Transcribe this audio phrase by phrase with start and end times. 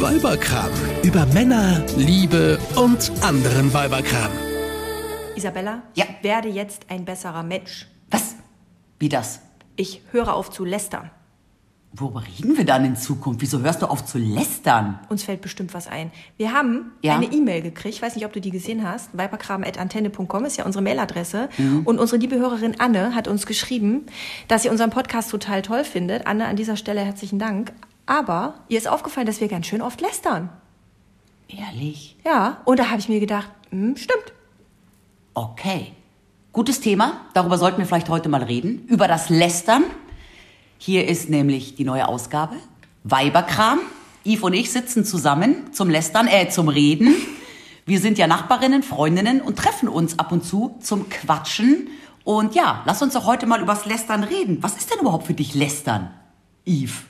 [0.00, 0.70] Weiberkram.
[1.02, 4.30] Über Männer, Liebe und anderen Weiberkram.
[5.36, 6.04] Isabella, Ja.
[6.08, 7.86] ich werde jetzt ein besserer Mensch.
[8.10, 8.34] Was?
[8.98, 9.40] Wie das?
[9.76, 11.10] Ich höre auf zu lästern.
[11.92, 13.40] Worüber reden wir dann in Zukunft?
[13.40, 14.98] Wieso hörst du auf zu lästern?
[15.08, 16.10] Uns fällt bestimmt was ein.
[16.36, 17.14] Wir haben Ja.
[17.16, 19.16] eine E-Mail gekriegt, ich weiß nicht, ob du die gesehen hast.
[19.16, 21.48] Weiberkram.antenne.com ist ja unsere Mailadresse.
[21.84, 24.04] Und unsere liebe Hörerin Anne hat uns geschrieben,
[24.48, 26.26] dass sie unseren Podcast total toll findet.
[26.26, 27.72] Anne, an dieser Stelle herzlichen Dank.
[28.06, 30.48] Aber ihr ist aufgefallen, dass wir ganz schön oft lästern.
[31.48, 32.16] Ehrlich?
[32.24, 34.32] Ja, und da habe ich mir gedacht, hm, stimmt.
[35.34, 35.92] Okay.
[36.52, 37.20] Gutes Thema.
[37.34, 38.86] Darüber sollten wir vielleicht heute mal reden.
[38.86, 39.84] Über das Lästern.
[40.78, 42.56] Hier ist nämlich die neue Ausgabe.
[43.04, 43.80] Weiberkram.
[44.24, 47.14] Yves und ich sitzen zusammen zum Lästern, äh, zum Reden.
[47.84, 51.88] Wir sind ja Nachbarinnen, Freundinnen und treffen uns ab und zu zum Quatschen.
[52.24, 54.58] Und ja, lass uns doch heute mal übers Lästern reden.
[54.62, 56.10] Was ist denn überhaupt für dich Lästern,
[56.66, 57.04] Yves?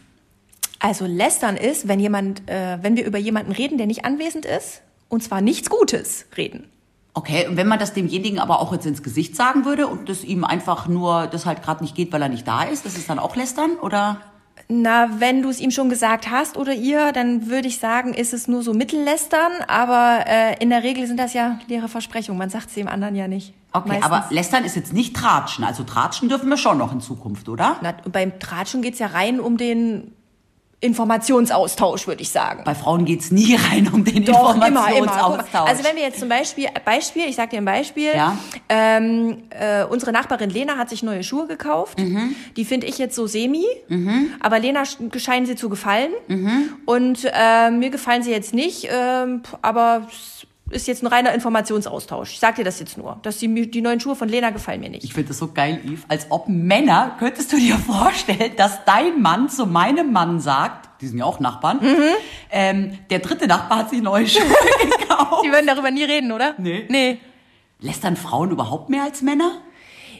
[0.79, 4.82] Also lästern ist, wenn jemand, äh, wenn wir über jemanden reden, der nicht anwesend ist,
[5.09, 6.69] und zwar nichts Gutes reden.
[7.15, 10.23] Okay, und wenn man das demjenigen aber auch jetzt ins Gesicht sagen würde und das
[10.23, 13.09] ihm einfach nur, das halt gerade nicht geht, weil er nicht da ist, das ist
[13.09, 14.21] dann auch Lästern, oder?
[14.69, 18.35] Na, wenn du es ihm schon gesagt hast oder ihr, dann würde ich sagen, ist
[18.35, 22.38] es nur so Mittellästern, aber äh, in der Regel sind das ja leere Versprechungen.
[22.38, 23.54] Man sagt es dem anderen ja nicht.
[23.73, 24.07] Okay, Meistens.
[24.07, 25.65] aber Lästern ist jetzt nicht Tratschen.
[25.65, 27.77] Also Tratschen dürfen wir schon noch in Zukunft, oder?
[27.80, 30.13] Na, beim Tratschen geht's ja rein um den
[30.80, 32.63] Informationsaustausch, würde ich sagen.
[32.65, 34.88] Bei Frauen geht's nie rein um den Doch, immer, immer.
[34.88, 35.52] Informationsaustausch.
[35.52, 38.37] mal, Also wenn wir jetzt zum Beispiel, Beispiel, ich sag dir ein Beispiel, Ja.
[38.69, 41.99] ähm, äh, unsere Nachbarin Lena hat sich neue Schuhe gekauft.
[41.99, 42.35] Mhm.
[42.57, 43.65] Die finde ich jetzt so semi,
[44.41, 46.10] aber Lena sch- scheinen sie zu gefallen.
[46.29, 46.74] Mhm.
[46.85, 50.07] Und äh, mir gefallen sie jetzt nicht, ähm, aber
[50.71, 52.33] ist jetzt ein reiner Informationsaustausch.
[52.33, 54.91] Ich sag dir das jetzt nur, dass die, die neuen Schuhe von Lena gefallen mir
[54.91, 55.05] nicht.
[55.05, 56.05] ich finde das so geil, Yves.
[56.09, 61.07] Als ob Männer, könntest du dir vorstellen, dass dein Mann zu meinem Mann sagt, die
[61.09, 61.99] sind ja auch Nachbarn, Mhm.
[62.51, 64.43] ähm, der dritte Nachbar hat sich neue Schuhe
[65.00, 65.44] gekauft.
[65.44, 66.55] Die würden darüber nie reden, oder?
[66.59, 66.87] Nee.
[66.89, 67.19] Nee.
[67.78, 69.59] Lästern Frauen überhaupt mehr als Männer?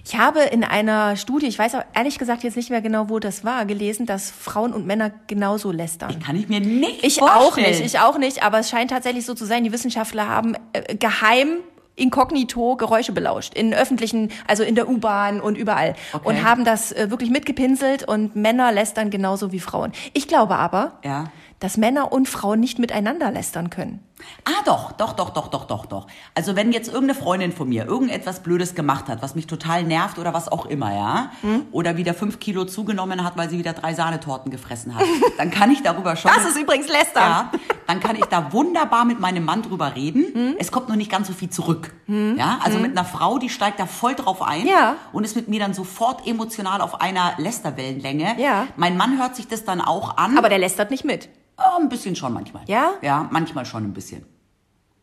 [0.09, 3.19] Ich habe in einer Studie, ich weiß auch ehrlich gesagt jetzt nicht mehr genau, wo
[3.19, 6.17] das war, gelesen, dass Frauen und Männer genauso lästern.
[6.21, 7.43] Kann ich mir nicht Ich vorstellen.
[7.43, 10.55] auch nicht, ich auch nicht, aber es scheint tatsächlich so zu sein, die Wissenschaftler haben
[10.73, 11.57] äh, geheim
[11.97, 16.29] inkognito Geräusche belauscht in öffentlichen, also in der U-Bahn und überall Okay.
[16.29, 19.91] und haben das äh, wirklich mitgepinselt und Männer lästern genauso wie Frauen.
[20.13, 21.33] Ich glaube aber, Ja.
[21.59, 24.01] dass Männer und Frauen nicht miteinander lästern können.
[24.45, 26.07] Ah, doch, doch, doch, doch, doch, doch, doch.
[26.35, 30.19] Also wenn jetzt irgendeine Freundin von mir irgendetwas Blödes gemacht hat, was mich total nervt
[30.19, 31.67] oder was auch immer, ja, Hm?
[31.73, 35.05] oder wieder fünf Kilo zugenommen hat, weil sie wieder drei Sahnetorten gefressen hat,
[35.39, 36.31] dann kann ich darüber schon.
[36.35, 37.23] Das ist übrigens lästern.
[37.23, 37.51] Ja,
[37.87, 40.25] dann kann ich da wunderbar mit meinem Mann drüber reden.
[40.33, 40.55] Hm?
[40.59, 41.93] Es kommt nur nicht ganz so viel zurück.
[42.09, 44.95] Ja, also mit einer Frau, die steigt da voll drauf ein Ja.
[45.13, 48.41] und ist mit mir dann sofort emotional auf einer Lästerwellenlänge.
[48.41, 48.67] Ja.
[48.77, 50.39] Mein Mann hört sich das dann auch an.
[50.39, 51.29] Aber der lästert nicht mit.
[51.59, 52.63] Oh, ein bisschen schon manchmal.
[52.67, 52.95] Ja?
[53.03, 54.25] Ja, manchmal schon ein bisschen.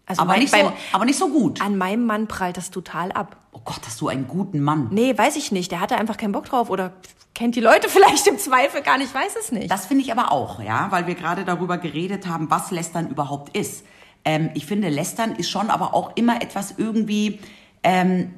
[0.06, 1.62] Also Aber mein, nicht, beim, so, aber nicht so gut.
[1.62, 3.38] an meinem Mann prallt das total ab.
[3.54, 4.90] Oh Gott, hast du einen guten Mann.
[4.92, 5.72] Nee, weiß ich nicht.
[5.72, 6.92] Der hatte einfach keinen Bock drauf oder
[7.34, 9.72] kennt die Leute vielleicht im Zweifel gar nicht, weiß es nicht.
[9.72, 13.56] Das finde ich aber auch, ja, weil wir gerade darüber geredet haben, was Lästern überhaupt
[13.56, 13.86] ist.
[14.26, 17.40] Ähm, ich finde, Lästern ist schon aber auch immer etwas irgendwie
[17.84, 18.34] ähm,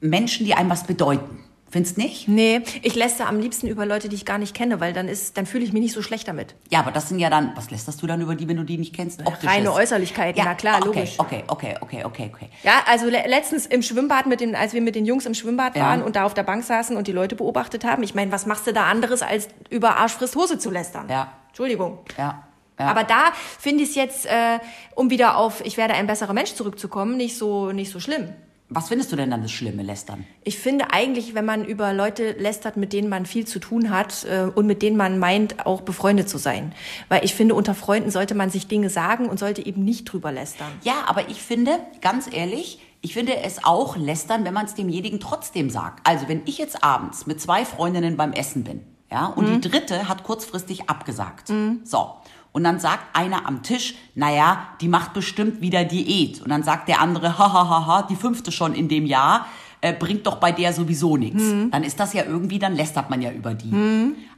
[0.00, 1.44] Menschen, die einem was bedeuten.
[1.70, 2.26] Findest nicht?
[2.26, 5.36] Nee, ich lästere am liebsten über Leute, die ich gar nicht kenne, weil dann ist,
[5.36, 6.56] dann fühle ich mich nicht so schlecht damit.
[6.68, 8.76] Ja, aber das sind ja dann, was lästerst du dann über die, wenn du die
[8.76, 9.20] nicht kennst?
[9.24, 9.48] Optisches.
[9.48, 11.14] Reine Äußerlichkeiten, ja, na klar, okay, logisch.
[11.18, 12.48] Okay, okay, okay, okay, okay.
[12.64, 15.76] Ja, also le letztens im Schwimmbad mit den, als wir mit den Jungs im Schwimmbad
[15.76, 15.84] Ja.
[15.84, 18.02] waren und da auf der Bank saßen und die Leute beobachtet haben.
[18.02, 21.06] Ich meine, was machst du da anderes, als über Arsch frisst Hose zu lästern?
[21.08, 21.32] Ja.
[21.50, 22.00] Entschuldigung.
[22.18, 22.42] Ja.
[22.80, 22.86] ja.
[22.86, 23.30] Aber da
[23.60, 24.58] finde ich es jetzt, äh,
[24.96, 28.32] um wieder auf ich werde ein besserer Mensch zurückzukommen, nicht so, nicht so schlimm.
[28.72, 30.24] Was findest du denn dann das Schlimme, Lästern?
[30.44, 34.24] Ich finde eigentlich, wenn man über Leute lästert, mit denen man viel zu tun hat
[34.24, 36.72] äh, und mit denen man meint, auch befreundet zu sein.
[37.08, 40.30] Weil ich finde, unter Freunden sollte man sich Dinge sagen und sollte eben nicht drüber
[40.32, 40.70] lästern.
[40.82, 45.20] Ja, aber ich finde, ganz ehrlich, ich finde es auch lästern, wenn man es demjenigen
[45.20, 46.06] trotzdem sagt.
[46.06, 49.60] Also wenn ich jetzt abends mit zwei Freundinnen beim Essen bin, ja, und Mhm.
[49.60, 51.52] die dritte hat kurzfristig abgesagt.
[51.82, 52.10] So.
[52.52, 56.40] Und dann sagt einer am Tisch, naja, die macht bestimmt wieder Diät.
[56.42, 59.46] Und dann sagt der andere, hahaha, die fünfte schon in dem Jahr,
[59.82, 61.42] äh, bringt doch bei der sowieso nichts.
[61.42, 61.70] Mhm.
[61.70, 63.72] Dann ist das ja irgendwie, dann lästert man ja über die.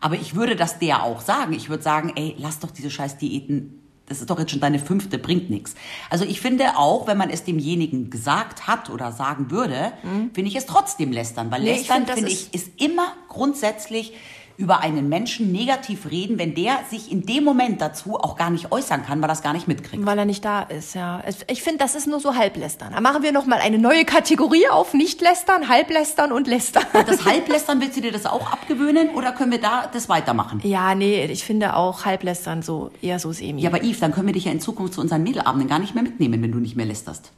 [0.01, 1.53] Aber ich würde das der auch sagen.
[1.55, 4.79] Ich würde sagen, ey, lass doch diese scheiß Diäten das ist doch jetzt schon deine
[4.81, 5.75] fünfte, bringt nichts.
[6.11, 9.93] Also ich finde auch, wenn man es demjenigen gesagt hat oder sagen würde,
[10.35, 11.51] finde ich es trotzdem lästern.
[11.51, 11.67] Weil Mhm.
[11.67, 14.13] Nee, lästern, find, finde ist- ich, ist immer grundsätzlich
[14.63, 18.71] über einen Menschen negativ reden, wenn der sich in dem Moment dazu auch gar nicht
[18.71, 20.07] äußern kann, weil er es gar nicht mitkriegt.
[20.07, 21.21] Weil er nicht da ist, ja.
[21.49, 22.93] Ich finde, das ist nur so Halblästern.
[22.93, 24.95] Da machen wir noch mal eine neue Kategorie auf.
[24.95, 26.85] Nicht lästern, Halblästern und lästern.
[26.93, 30.61] Das Halblästern, willst du dir das auch abgewöhnen oder können wir da das weitermachen?
[30.63, 33.63] Ja, nee, ich finde auch Halblästern so eher so semi.
[33.63, 35.95] Ja, aber Yves, dann können wir dich ja in Zukunft zu unseren Mädelabenden gar nicht
[35.95, 37.33] mehr mitnehmen, wenn du nicht mehr lästerst.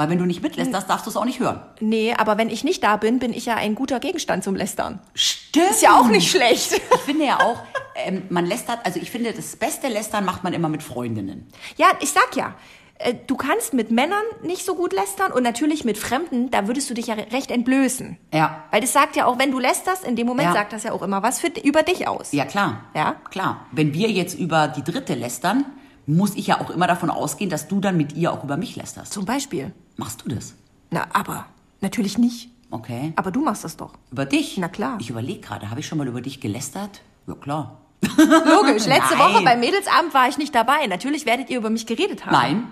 [0.00, 1.60] Weil wenn du nicht mitlästerst, darfst du es auch nicht hören.
[1.80, 4.98] Nee, aber wenn ich nicht da bin, bin ich ja ein guter Gegenstand zum Lästern.
[5.12, 5.70] Stimmt.
[5.72, 6.72] Ist ja auch nicht schlecht.
[6.94, 7.58] Ich finde ja auch,
[7.96, 11.48] ähm, man lästert, also ich finde, das beste Lästern macht man immer mit Freundinnen.
[11.76, 12.54] Ja, ich sag ja,
[12.98, 16.88] äh, du kannst mit Männern nicht so gut lästern und natürlich mit Fremden, da würdest
[16.88, 18.16] du dich ja recht entblößen.
[18.32, 18.64] Ja.
[18.70, 20.54] Weil das sagt ja auch, wenn du lästerst, in dem Moment Ja.
[20.54, 22.32] sagt das ja auch immer was für, über dich aus.
[22.32, 22.84] Ja, klar.
[22.94, 23.16] Ja?
[23.30, 23.66] Klar.
[23.70, 25.66] Wenn wir jetzt über die Dritte lästern,
[26.16, 28.76] muss ich ja auch immer davon ausgehen, dass du dann mit ihr auch über mich
[28.76, 29.12] lästerst.
[29.12, 29.72] Zum Beispiel.
[29.96, 30.54] Machst du das?
[30.90, 31.46] Na, aber
[31.80, 32.50] natürlich nicht.
[32.70, 33.12] Okay.
[33.16, 33.92] Aber du machst das doch.
[34.10, 34.56] Über dich?
[34.58, 34.96] Na klar.
[35.00, 37.00] Ich überlege gerade, habe ich schon mal über dich gelästert?
[37.26, 37.80] Ja, klar.
[38.16, 39.34] Logisch, letzte Nein.
[39.34, 40.86] Woche beim Mädelsabend war ich nicht dabei.
[40.86, 42.32] Natürlich werdet ihr über mich geredet haben.
[42.32, 42.66] Nein.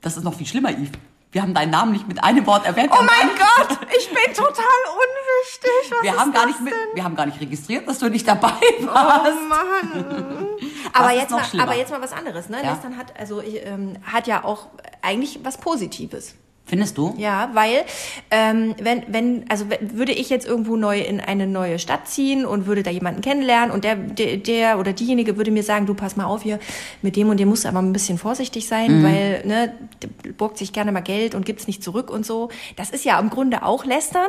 [0.00, 0.90] Das ist noch viel schlimmer, Yves.
[1.32, 2.90] Wir haben deinen Namen nicht mit einem Wort erwähnt.
[2.92, 4.54] Oh mein Gott, ich bin total
[4.94, 5.90] unwichtig.
[5.90, 8.08] Was Wir ist haben gar das nicht mit, wir haben gar nicht registriert, dass du
[8.08, 9.32] nicht dabei warst.
[9.32, 10.46] Oh Mann.
[10.98, 12.48] aber, jetzt mal, aber jetzt mal was anderes.
[12.48, 12.58] Ne?
[12.62, 12.72] Ja.
[12.72, 14.68] Lästern hat, also, ich, ähm, hat ja auch
[15.02, 16.34] eigentlich was Positives.
[16.68, 17.14] Findest du?
[17.16, 17.84] Ja, weil
[18.32, 22.66] ähm, wenn, wenn, also würde ich jetzt irgendwo neu in eine neue Stadt ziehen und
[22.66, 26.16] würde da jemanden kennenlernen und der, der, der oder diejenige würde mir sagen, du pass
[26.16, 26.58] mal auf hier,
[27.02, 29.74] mit dem und dem musst du aber ein bisschen vorsichtig sein, weil ne,
[30.36, 32.48] borgt sich gerne mal Geld und gibt's nicht zurück und so.
[32.74, 34.28] Das ist ja im Grunde auch lästern,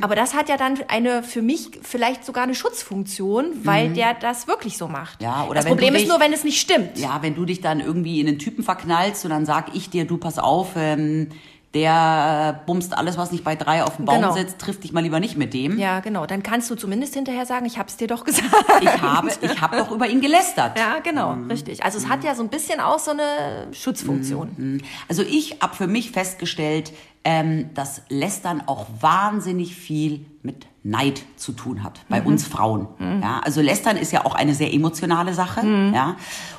[0.00, 4.46] aber das hat ja dann eine für mich vielleicht sogar eine Schutzfunktion, weil der das
[4.48, 5.22] wirklich so macht.
[5.22, 6.96] Ja, oder das Problem ist dich- nur, wenn es nicht stimmt.
[6.98, 10.06] Ja, wenn du dich dann irgendwie in einen Typen verknallst und dann sag ich dir,
[10.06, 11.28] du pass auf, ähm,
[11.74, 14.32] der äh, bumst alles, was nicht bei drei auf dem Baum Genau.
[14.32, 15.78] sitzt, trifft dich mal lieber nicht mit dem.
[15.78, 16.24] Ja, genau.
[16.24, 18.46] Dann kannst du zumindest hinterher sagen, ich hab's dir doch gesagt.
[18.80, 20.78] Ich habe, ich habe doch über ihn gelästert.
[20.78, 21.84] Ja, genau, richtig.
[21.84, 24.82] Also es hat ja so ein bisschen auch so eine Schutzfunktion.
[25.08, 26.92] Also ich habe für mich festgestellt,
[27.30, 32.88] ähm, dass Lästern auch wahnsinnig viel mit Neid zu tun hat bei uns Frauen.
[33.20, 35.60] Ja, also Lästern ist ja auch eine sehr emotionale Sache.
[35.94, 36.16] Ja,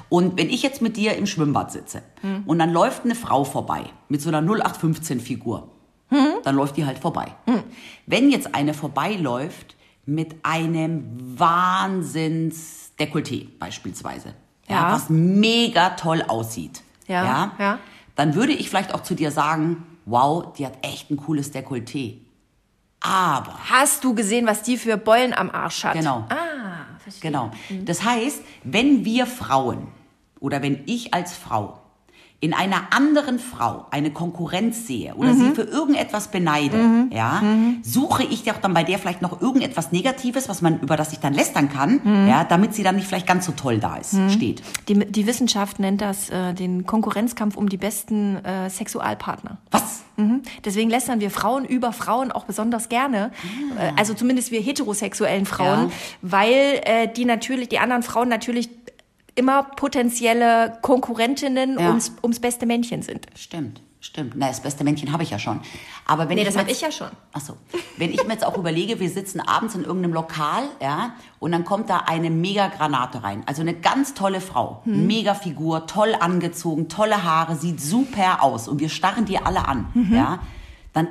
[0.10, 2.04] und wenn ich jetzt mit dir im Schwimmbad sitze
[2.46, 5.70] und dann läuft eine Frau vorbei mit so einer 0815-Figur,
[6.44, 7.34] dann läuft die halt vorbei.
[8.06, 9.76] Wenn jetzt eine vorbeiläuft
[10.06, 14.36] mit einem Wahnsinns-Dekolleté beispielsweise,
[14.68, 14.76] ja.
[14.76, 14.92] Ja.
[14.94, 17.80] was mega toll aussieht, Ja, ja.
[18.16, 22.18] dann würde ich vielleicht auch zu dir sagen, wow, die hat echt ein cooles Dekolleté.
[23.02, 25.94] Aber, Hast du gesehen, was die für Beulen am Arsch hat?
[25.94, 27.32] genau, Ah, verstehe.
[27.32, 27.52] genau.
[27.86, 29.88] Das heißt, wenn wir Frauen
[30.40, 31.79] oder wenn ich als Frau
[32.42, 35.38] in einer anderen Frau eine Konkurrenz sehe oder Mhm.
[35.40, 37.42] sie für irgendetwas beneide, ja,
[37.82, 41.20] suche ich doch dann bei der vielleicht noch irgendetwas Negatives, was man über das ich
[41.20, 42.28] dann lästern kann, Mhm.
[42.30, 44.62] ja, damit sie dann nicht vielleicht ganz so toll da ist, steht.
[44.88, 49.58] Die, die Wissenschaft nennt das äh, den Konkurrenzkampf um die besten äh, Sexualpartner.
[49.72, 50.04] Was?
[50.16, 50.42] Mhm.
[50.66, 53.32] Deswegen lästern wir Frauen über Frauen auch besonders gerne.
[53.78, 55.92] Äh, Also zumindest wir heterosexuellen Frauen, Ja.
[56.22, 58.79] weil äh, die natürlich, die anderen Frauen natürlich
[59.40, 61.88] immer potenzielle Konkurrentinnen Ja.
[61.90, 63.26] ums, ums beste Männchen sind.
[63.36, 64.34] Stimmt, stimmt.
[64.36, 65.62] Na, das beste Männchen habe ich ja schon.
[66.06, 67.10] Aber wenn Nee, ich das mir hab jetzt- ich ja schon.
[67.34, 67.58] Ach so.
[67.98, 71.64] Wenn ich mir jetzt auch überlege, wir sitzen abends in irgendeinem Lokal, ja, und dann
[71.66, 73.44] kommt da eine mega Granate rein.
[73.46, 75.08] Also eine ganz tolle Frau, Hm.
[75.08, 79.88] mega Figur, toll angezogen, tolle Haare, sieht super aus und wir starren die alle an,
[79.94, 80.16] Mhm.
[80.16, 80.40] ja.
[80.94, 81.08] Dann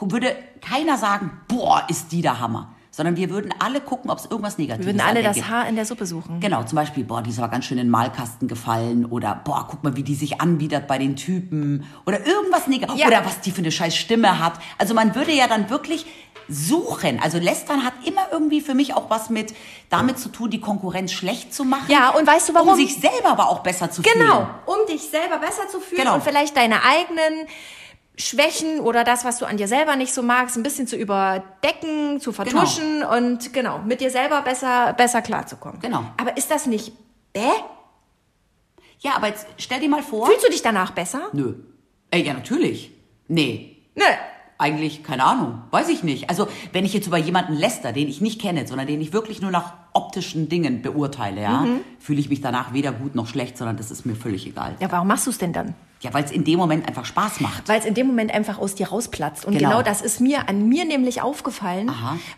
[0.00, 2.71] würde keiner sagen, boah, ist die der Hammer.
[2.94, 5.48] Sondern wir würden alle gucken, ob es irgendwas Negatives Wir würden alle das gibt.
[5.48, 6.40] Haar in der Suppe suchen.
[6.40, 9.66] Genau, zum Beispiel, boah, die ist aber ganz schön in den Malkasten gefallen oder boah,
[9.70, 13.06] guck mal, wie die sich anbietet bei den Typen oder irgendwas Negatives Ja.
[13.06, 14.54] oder was die für eine scheiß Stimme hat.
[14.76, 16.04] Also man würde ja dann wirklich
[16.48, 17.18] suchen.
[17.22, 19.54] Also Lästern hat immer irgendwie für mich auch was mit
[19.88, 21.86] damit zu tun, die Konkurrenz schlecht zu machen.
[21.88, 22.70] Ja, und weißt du warum?
[22.70, 24.18] Um sich selber aber auch besser zu fühlen.
[24.18, 26.14] Genau, um dich selber besser zu fühlen Genau.
[26.16, 27.46] und vielleicht deine eigenen
[28.22, 32.20] Schwächen oder das, was du an dir selber nicht so magst, ein bisschen zu überdecken,
[32.20, 35.80] zu vertuschen und genau, mit dir selber besser, besser klarzukommen.
[35.80, 36.04] Genau.
[36.16, 36.92] Aber ist das nicht
[37.32, 37.40] bäh?
[39.00, 40.26] Ja, aber jetzt stell dir mal vor.
[40.26, 41.22] Fühlst du dich danach besser?
[41.32, 41.54] Nö.
[42.10, 42.92] Äh, ja, natürlich.
[43.28, 43.76] Nee.
[43.94, 44.04] Nö.
[44.58, 46.30] Eigentlich, keine Ahnung, weiß ich nicht.
[46.30, 49.40] Also, wenn ich jetzt über jemanden läster, den ich nicht kenne, sondern den ich wirklich
[49.42, 51.80] nur nach optischen Dingen beurteile, ja, Mhm.
[51.98, 54.76] fühle ich mich danach weder gut noch schlecht, sondern das ist mir völlig egal.
[54.78, 55.74] Ja, warum machst du es denn dann?
[56.02, 57.68] Ja, weil es in dem Moment einfach Spaß macht.
[57.68, 59.44] Weil es in dem Moment einfach aus dir rausplatzt.
[59.44, 59.70] Und Genau.
[59.70, 61.90] genau, das ist mir an mir nämlich aufgefallen,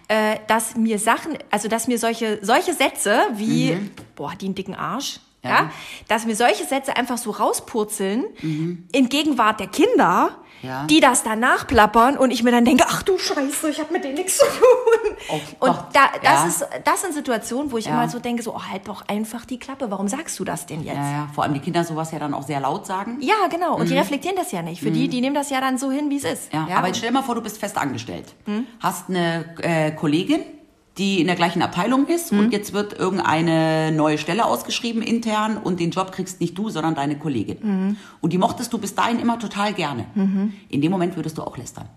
[0.09, 3.91] äh, dass mir Sachen, also dass mir solche, solche Sätze wie, Mhm.
[4.17, 5.51] boah, die einen dicken Arsch, Ja.
[5.51, 5.71] ja.
[6.09, 10.37] dass mir solche Sätze einfach so rauspurzeln in Gegenwart der Kinder.
[10.65, 10.85] Ja.
[10.85, 14.05] die das dann nachplappern und ich mir dann denke, ach du Scheiße, ich habe mit
[14.05, 15.17] denen nichts zu tun.
[15.29, 16.47] Oh und da, das, ja.
[16.47, 17.93] ist, das sind Situationen, wo ich Ja.
[17.93, 20.83] immer so denke, so, oh, halt doch einfach die Klappe, warum sagst du das denn
[20.83, 20.97] jetzt?
[20.97, 23.19] Ja, vor allem die Kinder sowas ja dann auch sehr laut sagen.
[23.21, 23.77] Ja, genau.
[23.77, 24.81] Und die reflektieren das ja nicht.
[24.83, 26.53] Für die, die nehmen das ja dann so hin, wie es ist.
[26.53, 26.67] Mhm.
[26.69, 28.35] Ja, aber jetzt stell dir mal vor, du bist fest angestellt.
[28.47, 28.67] Hm?
[28.81, 30.41] Hast eine äh, Kollegin,
[30.99, 32.39] die in der gleichen Abteilung ist Hm?
[32.39, 36.95] und jetzt wird irgendeine neue Stelle ausgeschrieben intern und den Job kriegst nicht du, sondern
[36.95, 37.59] deine Kollegin.
[37.61, 37.97] Hm.
[38.21, 40.07] Und die mochtest du bis dahin immer total gerne.
[40.69, 41.89] In dem Moment würdest du auch lästern.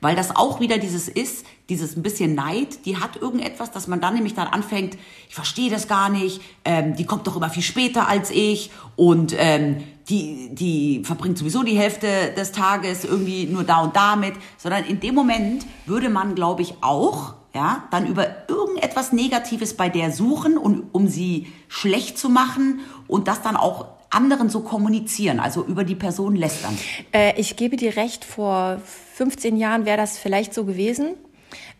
[0.00, 4.02] Weil das auch wieder dieses ist, dieses ein bisschen Neid, die hat irgendetwas, dass man
[4.02, 7.62] dann nämlich dann anfängt, ich verstehe das gar nicht, ähm, die kommt doch immer viel
[7.62, 13.64] später als ich und ähm, die, die verbringt sowieso die Hälfte des Tages irgendwie nur
[13.64, 18.26] da und damit, sondern in dem Moment würde man, glaube ich, auch ja, dann über
[18.48, 23.86] irgendetwas Negatives bei der suchen, und, um sie schlecht zu machen und das dann auch
[24.10, 26.76] anderen so kommunizieren, also über die Person lästern.
[27.12, 28.80] Äh, ich gebe dir recht, vor
[29.14, 31.14] 15 Jahren wäre das vielleicht so gewesen.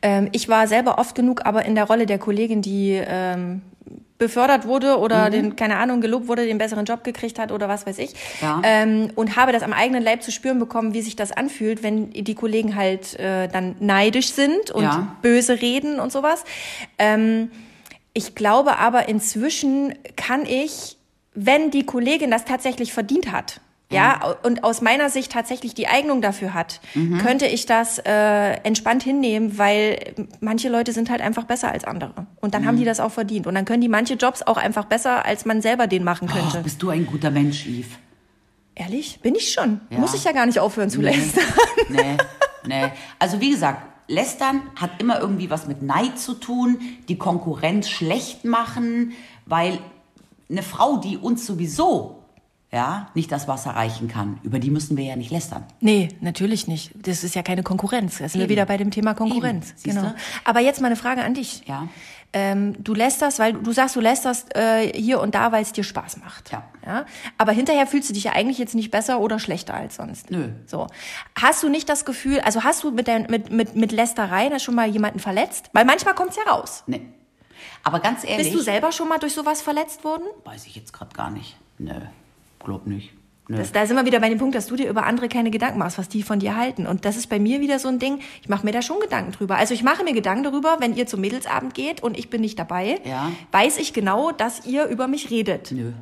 [0.02, 3.62] Ähm, ich war selber oft genug aber in der Rolle der Kollegin, die ähm,
[4.16, 7.85] befördert wurde oder den, keine Ahnung, gelobt wurde, den besseren Job gekriegt hat oder was
[7.87, 8.14] weiß ich.
[8.40, 8.61] Ja.
[8.64, 12.11] Ähm, und habe das am eigenen Leib zu spüren bekommen, wie sich das anfühlt, wenn
[12.11, 15.16] die Kollegen halt äh, dann neidisch sind und Ja.
[15.21, 16.44] böse reden und sowas.
[16.99, 17.50] Ähm,
[18.12, 20.97] ich glaube aber inzwischen kann ich,
[21.35, 23.61] wenn die Kollegin das tatsächlich verdient hat,
[23.95, 26.81] ja, und aus meiner Sicht tatsächlich die Eignung dafür hat,
[27.23, 32.27] könnte ich das äh, entspannt hinnehmen, weil manche Leute sind halt einfach besser als andere.
[32.41, 33.47] Und dann haben die das auch verdient.
[33.47, 36.59] Und dann können die manche Jobs auch einfach besser, als man selber den machen könnte.
[36.59, 37.89] Ach, bist du ein guter Mensch, Yves.
[38.75, 39.21] Ehrlich?
[39.23, 39.81] Bin ich schon.
[39.91, 39.99] Ja.
[39.99, 41.45] Muss ich ja gar nicht aufhören zu lästern.
[41.91, 42.17] Nee,
[42.67, 42.91] nee.
[43.19, 48.47] Also wie gesagt, Lästern hat immer irgendwie was mit Neid zu tun, die Konkurrenz schlecht
[48.47, 49.13] machen,
[49.45, 49.79] weil
[50.51, 52.24] eine Frau, die uns sowieso
[52.75, 55.64] ja, nicht das Wasser reichen kann, über die müssen wir ja nicht lästern.
[55.81, 56.90] Nee, natürlich nicht.
[57.07, 58.19] Das ist ja keine Konkurrenz.
[58.19, 59.71] Da sind wir wieder bei dem Thema Konkurrenz.
[59.85, 60.09] Eben, Genau.
[60.09, 60.14] du?
[60.45, 61.62] Aber jetzt mal eine Frage an dich.
[61.66, 61.87] Ja.
[62.33, 65.85] Ähm, du lästerst, weil du sagst, du lästerst äh, hier und da, weil es dir
[65.85, 66.50] Spaß macht.
[66.50, 66.64] Ja.
[66.85, 67.07] ja.
[67.38, 70.33] Aber hinterher fühlst du dich ja eigentlich jetzt nicht besser oder schlechter als sonst.
[70.33, 70.49] Nö.
[70.66, 70.88] So.
[71.40, 74.59] Hast du nicht das Gefühl, also hast du mit, dein, mit, mit, mit Lästerei da
[74.59, 75.71] schon mal jemanden verletzt?
[75.75, 76.83] Weil manchmal kommt's ja raus.
[76.88, 77.02] Nee.
[77.85, 80.25] Aber ganz ehrlich, Bist du selber schon mal durch sowas verletzt worden?
[80.45, 81.57] weiß ich jetzt gerade gar nicht.
[81.78, 81.93] Nö,
[82.64, 83.12] glaub nicht.
[83.47, 85.79] Das, da sind wir wieder bei dem Punkt, dass du dir über andere keine Gedanken
[85.79, 86.87] machst, was die von dir halten.
[86.87, 89.33] Und das ist bei mir wieder so ein Ding, ich mache mir da schon Gedanken
[89.33, 89.57] drüber.
[89.57, 92.59] Also ich mache mir Gedanken darüber, wenn ihr zum Mädelsabend geht und ich bin nicht
[92.59, 93.31] dabei, Ja.
[93.53, 95.73] weiß ich genau, dass ihr über mich redet.
[95.73, 95.93] Nö.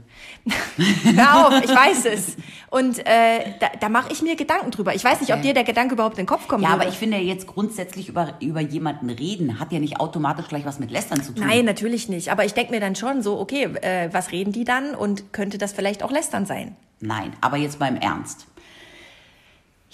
[1.16, 2.36] Hör auf, ich weiß es.
[2.70, 4.94] Und äh, da, da mache ich mir Gedanken drüber.
[4.94, 6.62] Ich weiß nicht, ob dir der Gedanke überhaupt in den Kopf kommt.
[6.62, 10.64] Ja, aber ich finde jetzt grundsätzlich über, über jemanden reden, hat ja nicht automatisch gleich
[10.64, 11.44] was mit Lästern zu tun.
[11.44, 12.30] Nein, natürlich nicht.
[12.30, 14.94] Aber ich denke mir dann schon so, okay, äh, was reden die dann?
[14.94, 16.76] Und könnte das vielleicht auch lästern sein?
[17.02, 18.46] Nein, aber jetzt mal im Ernst.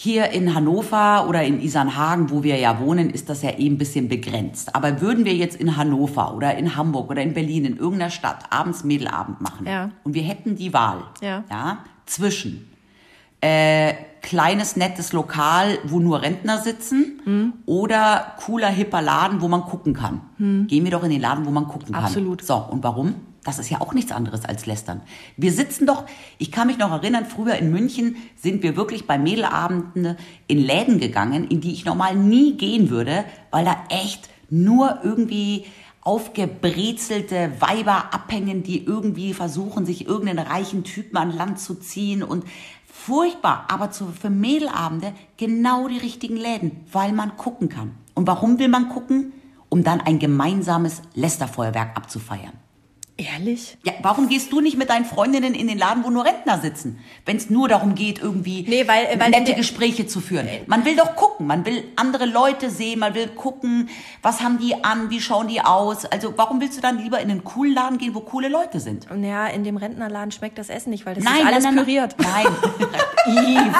[0.01, 3.79] Hier in Hannover oder in Isernhagen, wo wir ja wohnen, ist das ja eh ein
[3.79, 4.77] bisschen begrenzt.
[4.77, 8.45] Aber würden wir jetzt in Hannover oder in Hamburg oder in Berlin, in irgendeiner Stadt,
[8.51, 9.91] abends Mädelabend machen Ja.
[10.05, 11.43] und wir hätten die Wahl Ja.
[12.07, 12.69] zwischen
[13.41, 17.53] äh, kleines, nettes Lokal, wo nur Rentner sitzen Hm.
[17.67, 20.21] oder cooler, hipper Laden, wo man gucken kann.
[20.69, 22.05] Gehen wir doch in den Laden, wo man gucken kann.
[22.05, 22.43] Absolut.
[22.43, 23.15] So, und warum?
[23.45, 25.01] Das ist ja auch nichts anderes als Lästern.
[25.37, 26.05] Wir sitzen doch,
[26.39, 30.17] ich kann mich noch erinnern, früher in München sind wir wirklich bei Mädelabenden
[30.49, 35.67] in Läden gegangen, in die ich normal nie gehen würde, weil da echt nur irgendwie
[36.01, 42.45] aufgebrezelte Weiber abhängen, die irgendwie versuchen, sich irgendeinen reichen Typen an Land zu ziehen und
[42.87, 47.95] furchtbar, aber zu, für Mädelabende genau die richtigen Läden, weil man gucken kann.
[48.15, 49.33] Und warum will man gucken?
[49.69, 52.55] Um dann ein gemeinsames Lästerfeuerwerk abzufeiern.
[53.21, 53.77] Ehrlich?
[53.83, 57.01] Ja, warum gehst du nicht mit deinen Freundinnen in den Laden, wo nur Rentner sitzen?
[57.27, 60.49] Wenn es nur darum geht, irgendwie Nee, weil- äh, weil nette Gespräche zu führen.
[60.67, 63.89] Man will doch gucken, man will andere Leute sehen, man will gucken,
[64.23, 66.05] was haben die an, wie schauen die aus.
[66.05, 69.11] Also warum willst du dann lieber in einen coolen Laden gehen, wo coole Leute sind?
[69.11, 71.75] Und ja, in dem Rentnerladen schmeckt das Essen nicht, weil das nein, ist alles nein,
[71.75, 72.15] nein, püriert.
[72.21, 72.47] Nein,
[73.27, 73.77] Yves.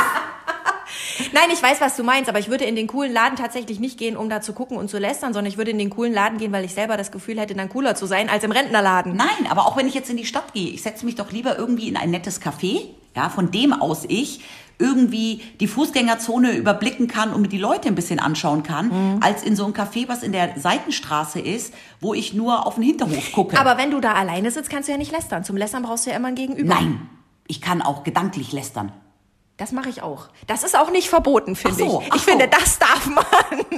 [1.33, 3.99] Nein, ich weiß, was du meinst, aber ich würde in den coolen Laden tatsächlich nicht
[3.99, 6.39] gehen, um da zu gucken und zu lästern, sondern ich würde in den coolen Laden
[6.39, 9.17] gehen, weil ich selber das Gefühl hätte, dann cooler zu sein als im Rentnerladen.
[9.17, 11.59] Nein, aber auch wenn ich jetzt in die Stadt gehe, ich setze mich doch lieber
[11.59, 12.83] irgendwie in ein nettes Café,
[13.17, 14.41] ja, von dem aus ich
[14.79, 19.57] irgendwie die Fußgängerzone überblicken kann und mir die Leute ein bisschen anschauen kann, als in
[19.57, 23.59] so ein Café, was in der Seitenstraße ist, wo ich nur auf den Hinterhof gucke.
[23.59, 25.43] Aber wenn du da alleine sitzt, kannst du ja nicht lästern.
[25.43, 26.75] Zum Lästern brauchst du ja immer ein Gegenüber.
[26.75, 27.09] Nein,
[27.49, 28.93] ich kann auch gedanklich lästern.
[29.59, 30.29] Das mache ich auch.
[30.47, 32.15] Das ist auch nicht verboten, finde so, ich.
[32.15, 32.59] Ich finde, so.
[32.61, 33.25] das darf man.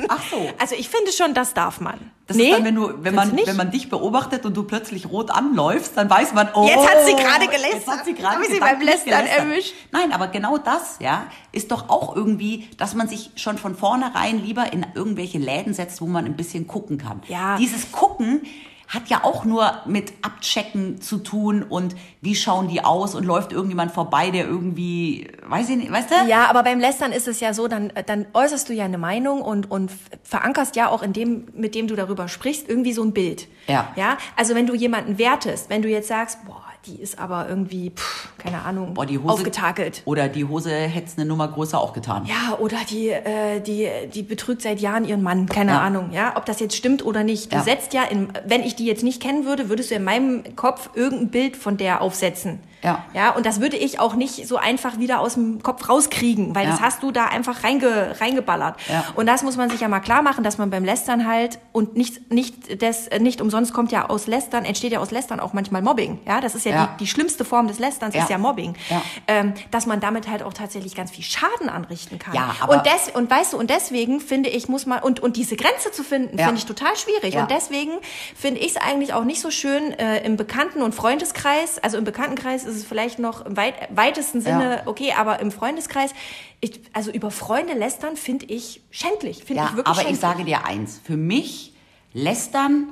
[0.09, 0.47] Ach so.
[0.59, 2.13] Also ich finde schon, das darf man.
[2.27, 2.51] Das nee?
[2.51, 5.97] ist dann, wenn du, wenn man, wenn man dich beobachtet und du plötzlich rot anläufst,
[5.97, 7.73] dann weiß man, oh, Jetzt hat sie gerade gelästert.
[7.73, 9.73] Jetzt hat sie gerade Hab ich sie beim Lästern erwischt.
[9.91, 14.45] Nein, aber genau das, ja, ist doch auch irgendwie, dass man sich schon von vornherein
[14.45, 17.23] lieber in irgendwelche Läden setzt, wo man ein bisschen gucken kann.
[17.27, 17.57] Ja.
[17.57, 18.43] Dieses Gucken
[18.91, 23.53] hat ja auch nur mit Abchecken zu tun und wie schauen die aus und läuft
[23.53, 26.29] irgendjemand vorbei, der irgendwie, weiß ich nicht, weißt du?
[26.29, 29.43] Ja, aber beim Lästern ist es ja so, dann, dann äußerst du ja eine Meinung
[29.43, 29.93] und, und
[30.25, 33.47] verankerst ja auch in dem, mit dem du darüber sprichst, irgendwie so ein Bild.
[33.69, 33.93] Ja.
[33.95, 37.91] Ja, also wenn du jemanden wertest, wenn du jetzt sagst, boah, die ist aber irgendwie,
[37.91, 40.03] pff, keine Ahnung, Boah, die Hose, aufgetakelt.
[40.07, 42.25] Oder die Hose hätt's eine Nummer größer auch getan.
[42.27, 45.81] Ja, oder die, äh, die, die betrügt seit Jahren ihren Mann, keine Ja.
[45.81, 47.53] Ahnung, ja, ob das jetzt stimmt oder nicht.
[47.53, 47.63] Du Ja.
[47.63, 50.91] setzt ja, in, wenn ich die jetzt nicht kennen würde, würdest du in meinem Kopf
[50.95, 52.61] irgendein Bild von der aufsetzen.
[52.83, 53.05] Ja.
[53.15, 56.65] Ja, und das würde ich auch nicht so einfach wieder aus dem Kopf rauskriegen, weil
[56.65, 56.71] Ja.
[56.73, 58.77] das hast du da einfach reinge, reingeballert.
[58.89, 59.05] Ja.
[59.17, 61.97] Und das muss man sich ja mal klar machen, dass man beim Lästern halt und
[61.97, 65.83] nicht, nicht, des, nicht umsonst kommt ja aus Lästern, entsteht ja aus Lästern auch manchmal
[65.83, 66.21] Mobbing.
[66.27, 66.87] Ja, das ist ja, Ja.
[66.99, 68.75] Die, die schlimmste Form des Lästerns ist ja Mobbing.
[68.89, 69.03] Ja.
[69.27, 72.35] Ähm, dass man damit halt auch tatsächlich ganz viel Schaden anrichten kann.
[72.35, 75.37] Ja, aber- und, des, und weißt du, und deswegen finde ich, muss man, und, und
[75.37, 77.37] diese Grenze zu finden, finde ich total schwierig.
[77.37, 77.93] Und deswegen
[78.35, 81.79] finde ich es eigentlich auch nicht so schön äh, im Bekannten- und Freundeskreis.
[81.83, 84.83] Also im Bekanntenkreis ist es vielleicht noch im weit, weitesten Sinne Ja.
[84.87, 86.13] okay, aber im Freundeskreis,
[86.61, 89.45] ich, also über Freunde lästern finde ich schändlich.
[89.45, 90.15] Finde Ja, ich wirklich aber schändlich.
[90.15, 91.01] ich sage dir eins.
[91.05, 91.73] Für mich
[92.13, 92.89] lästern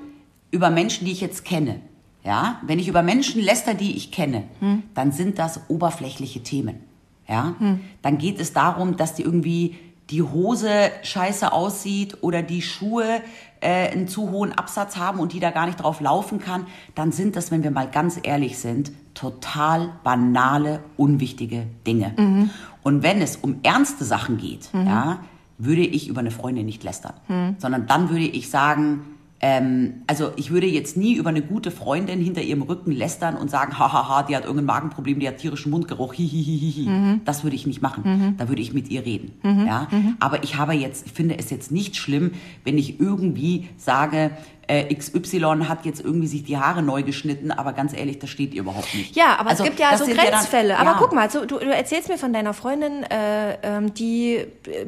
[0.50, 1.80] über Menschen, die ich jetzt kenne.
[2.24, 4.82] Ja, wenn ich über Menschen läster, die ich kenne, Hm.
[4.94, 6.80] dann sind das oberflächliche Themen.
[7.28, 7.54] Ja,
[8.02, 9.76] dann geht es darum, dass die irgendwie
[10.10, 13.20] die Hose scheiße aussieht oder die Schuhe
[13.60, 17.12] äh, einen zu hohen Absatz haben und die da gar nicht drauf laufen kann, dann
[17.12, 22.12] sind das, wenn wir mal ganz ehrlich sind, total banale, unwichtige Dinge.
[22.16, 22.50] Mhm.
[22.82, 25.18] Und wenn es um ernste Sachen geht, ja,
[25.58, 27.56] würde ich über eine Freundin nicht lästern, Mhm.
[27.58, 29.00] sondern dann würde ich sagen,
[29.40, 33.50] ähm, also ich würde jetzt nie über eine gute Freundin hinter ihrem Rücken lästern und
[33.50, 36.88] sagen, hahaha, die hat irgendein Magenproblem, die hat tierischen Mundgeruch, hihihihi.
[36.88, 37.20] Mhm.
[37.24, 38.34] Das würde ich nicht machen.
[38.36, 39.32] Da würde ich mit ihr reden.
[39.44, 39.88] Ja?
[40.18, 42.32] Aber ich habe jetzt, ich finde es jetzt nicht schlimm,
[42.64, 44.32] wenn ich irgendwie sage,
[44.68, 48.54] äh, XY hat jetzt irgendwie sich die Haare neu geschnitten, aber ganz ehrlich, das steht
[48.54, 49.16] ihr überhaupt nicht.
[49.16, 50.76] Ja, aber Also, es gibt ja so sind dann- Grenzfälle.
[50.78, 50.96] aber ja.
[50.98, 54.46] guck mal, so, du, du erzählst mir von deiner Freundin, äh, ähm, die äh,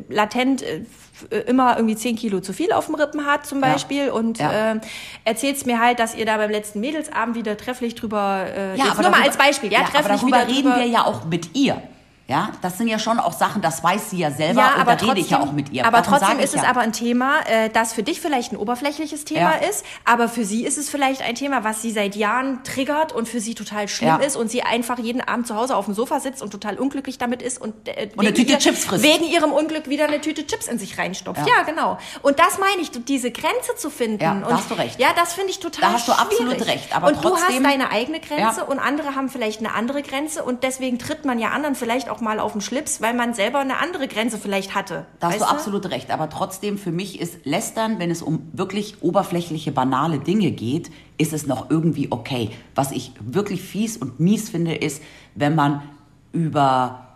[0.09, 0.83] latent äh,
[1.31, 3.73] äh, immer irgendwie 10 Kilo zu viel auf dem Rippen hat zum Ja.
[3.73, 4.73] Beispiel und Ja.
[4.73, 4.81] ähm,
[5.25, 9.03] erzählst mir halt, dass ihr da beim letzten Mädelsabend wieder trefflich drüber, äh, Ja, aber
[9.03, 11.25] nur mal darüber- als Beispiel, ja, aber trefflich darüber wieder reden drüber, wir ja auch
[11.25, 11.81] mit ihr.
[12.31, 14.85] Ja, das sind ja schon auch Sachen, das weiß sie ja selber ja, und aber
[14.93, 15.85] da trotzdem, rede ich ja auch mit ihr.
[15.85, 16.69] aber Darum trotzdem ist es ja.
[16.71, 19.69] aber ein Thema, äh, das für dich vielleicht ein oberflächliches Thema Ja.
[19.69, 23.29] ist, aber für sie ist es vielleicht ein Thema, was sie seit Jahren triggert und
[23.29, 26.21] für sie total schlimm ist und sie einfach jeden Abend zu Hause auf dem Sofa
[26.21, 29.03] sitzt und total unglücklich damit ist und, äh, Und eine wegen Tüte ihr- Chips frisst.
[29.03, 31.47] Wegen ihrem Unglück wieder eine Tüte Chips in sich reinstopft.
[31.47, 31.63] Ja, Ja.
[31.65, 31.99] genau.
[32.23, 34.23] Und das meine ich, diese Grenze zu finden.
[34.23, 35.01] Ja, da hast du recht.
[35.01, 36.69] Ja, das finde ich total Da hast du absolut schwierig.
[36.69, 40.03] recht, aber und du hast trotzdem- deine eigene Grenze und andere haben vielleicht eine andere
[40.03, 43.35] Grenze und deswegen tritt man ja anderen vielleicht auch mal auf den Schlips, weil man
[43.35, 45.07] selber eine andere Grenze vielleicht hatte.
[45.21, 46.11] Da hast du absolut recht.
[46.11, 51.33] Aber trotzdem, für mich ist Lästern, wenn es um wirklich oberflächliche, banale Dinge geht, ist
[51.33, 52.51] es noch irgendwie okay.
[52.75, 55.03] Was ich wirklich fies und mies finde, ist,
[55.35, 55.83] wenn man
[56.33, 57.07] über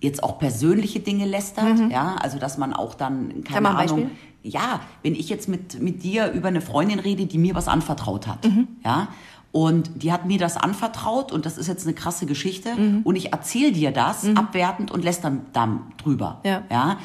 [0.00, 3.76] jetzt auch persönliche Dinge lästert, ja, also dass man auch dann, keine Mhm.
[3.76, 4.10] Ahnung, Beispiel.
[4.42, 8.26] ja, wenn ich jetzt mit, mit dir über eine Freundin rede, die mir was anvertraut
[8.26, 8.68] hat, Mhm.
[8.84, 9.08] ja,
[9.54, 13.02] und die hat mir das anvertraut und das ist jetzt eine krasse Geschichte Mhm.
[13.04, 16.62] und ich erzähle dir das abwertend und lässt dann, dann drüber, Ja.
[16.72, 16.96] ja,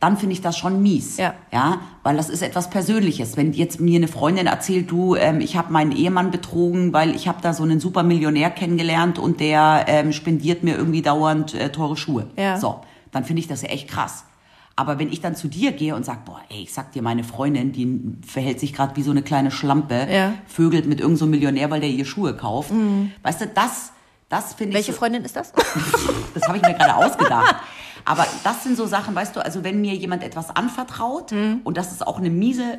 [0.00, 1.32] dann finde ich das schon mies, Ja.
[1.50, 3.38] ja, weil das ist etwas Persönliches.
[3.38, 7.26] Wenn jetzt mir eine Freundin erzählt, du, ähm, ich habe meinen Ehemann betrogen, weil ich
[7.26, 11.72] habe da so einen super Millionär kennengelernt und der ähm, spendiert mir irgendwie dauernd äh,
[11.72, 12.58] teure Schuhe, Ja.
[12.58, 12.80] so,
[13.12, 14.24] dann finde ich das ja echt krass.
[14.76, 17.22] Aber wenn ich dann zu dir gehe und sag, boah, ey, ich sag dir, meine
[17.22, 20.32] Freundin, die verhält sich gerade wie so eine kleine Schlampe, Ja.
[20.46, 22.72] vögelt mit irgendeinem so Millionär, weil der ihr Schuhe kauft.
[23.22, 23.92] Weißt du, das,
[24.28, 24.74] das finde ich.
[24.78, 25.52] Welche so- Freundin ist das?
[26.34, 27.54] das habe ich mir gerade ausgedacht.
[28.06, 31.60] Aber das sind so Sachen, weißt du, also wenn mir jemand etwas anvertraut Mhm.
[31.64, 32.78] und das ist auch eine miese,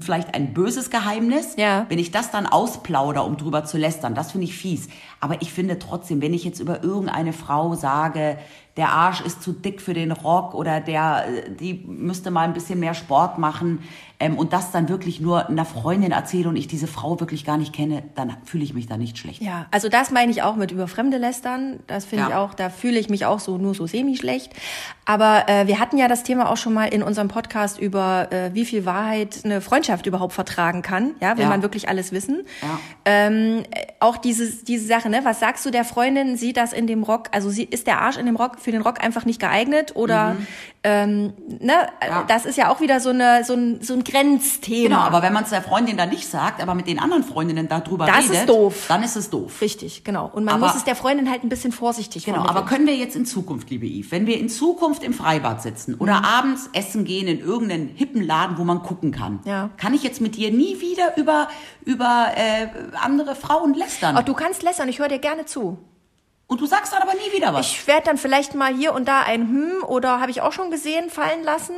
[0.00, 1.86] vielleicht ein böses Geheimnis, Ja.
[1.88, 4.88] wenn ich das dann ausplauder, um drüber zu lästern, das finde ich fies.
[5.20, 8.38] Aber ich finde trotzdem, wenn ich jetzt über irgendeine Frau sage,
[8.78, 12.54] der Arsch ist zu dick für den Rock oder der, äh, die müsste mal ein
[12.54, 13.80] bisschen mehr Sport machen
[14.20, 17.56] ähm, und das dann wirklich nur einer Freundin erzähle und ich diese Frau wirklich gar
[17.58, 19.42] nicht kenne, dann fühle ich mich da nicht schlecht.
[19.42, 21.80] Ja, also das meine ich auch mit über Fremde lästern.
[21.86, 22.28] Das finde Ja.
[22.30, 24.52] ich auch, da fühle ich mich auch so nur so semi-schlecht.
[25.04, 28.50] Aber äh, wir hatten ja das Thema auch schon mal in unserem Podcast über, äh,
[28.54, 31.14] wie viel Wahrheit eine Freundschaft überhaupt vertragen kann.
[31.20, 31.48] Ja, will Ja.
[31.50, 32.44] man wirklich alles wissen.
[32.62, 32.78] Ja.
[33.04, 35.20] Ähm, äh, auch dieses, diese Sache, ne?
[35.24, 36.36] Was sagst du der Freundin?
[36.36, 38.82] Sieht das in dem Rock, also sie, ist der Arsch in dem Rock für den
[38.82, 40.36] Rock einfach nicht geeignet oder
[40.84, 41.72] ähm, ne,
[42.28, 44.88] das ist ja auch wieder so eine so ein, so ein Grenzthema.
[44.88, 47.66] Genau, aber wenn man es der Freundin dann nicht sagt, aber mit den anderen Freundinnen
[47.66, 48.84] darüber Das ist redet, doof.
[48.88, 49.62] dann ist es doof.
[49.62, 50.30] Richtig, genau.
[50.30, 52.94] Und man Aber- muss es der Freundin halt ein bisschen vorsichtig Genau, aber können wir
[52.94, 56.24] jetzt in Zukunft, liebe Yves, wenn wir in Zukunft im Freibad sitzen oder Mhm.
[56.26, 59.70] abends essen gehen in irgendeinen hippen Laden, wo man gucken kann, Ja.
[59.78, 61.48] kann ich jetzt mit dir nie wieder über,
[61.86, 62.66] über äh,
[63.02, 64.16] andere Frauen lästern?
[64.18, 65.78] Oh, du kannst lästern, ich höre dir gerne zu.
[66.48, 67.66] Und du sagst dann aber nie wieder was.
[67.66, 70.70] Ich werde dann vielleicht mal hier und da ein Hm oder habe ich auch schon
[70.70, 71.74] gesehen fallen lassen.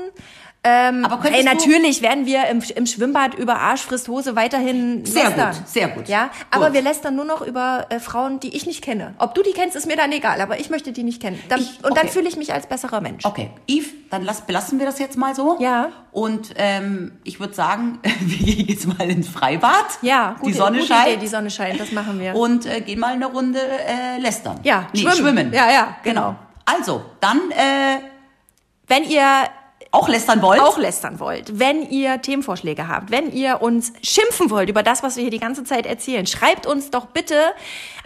[0.63, 5.25] Ähm, Aber ey, natürlich werden wir im, im Schwimmbad über Arsch frisst Hose weiterhin Sehr
[5.31, 5.55] lästern.
[5.57, 6.07] gut, sehr gut.
[6.09, 6.75] Ja, aber Gut.
[6.75, 9.15] wir lästern nur noch über äh, Frauen, die ich nicht kenne.
[9.17, 11.43] Ob du die kennst, ist mir dann egal, aber ich möchte die nicht kennen.
[11.49, 12.09] Dann, Ich- Und dann okay.
[12.09, 13.25] fühle ich mich als besserer Mensch.
[13.25, 15.57] Okay, Yves, dann lass, belassen wir das jetzt mal so.
[15.61, 15.93] Ja.
[16.13, 19.87] Und ähm, ich würde sagen, wir gehen jetzt mal ins Freibad.
[20.03, 21.07] Ja, gute, die Sonne gute scheint.
[21.09, 22.35] Idee, die Sonne scheint, das machen wir.
[22.35, 24.61] und äh, gehen mal eine Runde äh, lästern.
[24.65, 25.17] Ja, nee, schwimmen.
[25.17, 25.53] schwimmen.
[25.55, 26.37] Ja, ja, genau.
[26.67, 28.01] Also, dann äh,
[28.87, 29.25] Wenn ihr
[29.93, 30.61] auch lästern wollt.
[30.61, 35.17] auch lästern wollt, wenn ihr Themenvorschläge habt, wenn ihr uns schimpfen wollt über das, was
[35.17, 37.35] wir hier die ganze Zeit erzählen, schreibt uns doch bitte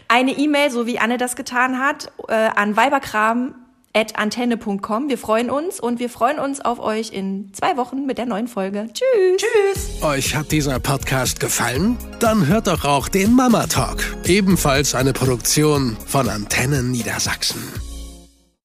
[0.09, 5.09] eine E-Mail, so wie Anne das getan hat, äh, an weiberkram.antenne.com.
[5.09, 8.49] Wir freuen uns und wir freuen uns auf euch in zwei Wochen mit der neuen
[8.49, 8.89] Folge.
[8.93, 9.39] Tschüss.
[9.39, 10.03] Tschüss.
[10.03, 11.97] Euch hat dieser Podcast gefallen?
[12.21, 17.84] Dann hört doch auch den Mama Talk, ebenfalls eine Produktion von Antennen Niedersachsen.